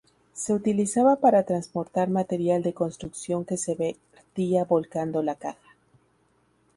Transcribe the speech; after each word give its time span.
Se 0.33 0.51
utilizaba 0.53 1.17
para 1.17 1.43
transportar 1.43 2.09
material 2.09 2.63
de 2.63 2.73
construcción 2.73 3.45
que 3.45 3.55
se 3.55 3.75
vertía 3.75 4.63
volcando 4.65 5.21
la 5.21 5.35
caja. 5.35 5.75